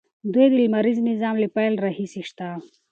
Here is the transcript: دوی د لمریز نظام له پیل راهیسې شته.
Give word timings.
دوی 0.33 0.45
د 0.49 0.53
لمریز 0.63 0.97
نظام 1.11 1.35
له 1.43 1.47
پیل 1.55 1.73
راهیسې 1.85 2.21
شته. 2.29 2.47